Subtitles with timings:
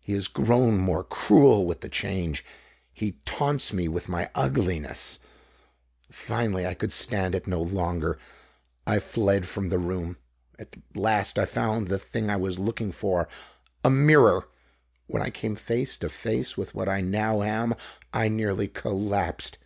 [0.00, 2.44] He has grown more cruel with the change.
[2.92, 5.18] He taunts me with my ugliness.
[6.10, 8.18] Finally I could stand it no longer.
[8.86, 10.18] I fled from the room.
[10.58, 13.28] At last I found the thing I was looking for
[13.82, 14.46] a mirror.
[15.06, 17.74] When I came face to face with what I now am
[18.12, 19.56] I nearly collapsed.